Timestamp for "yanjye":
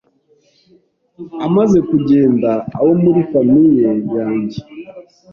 4.15-4.59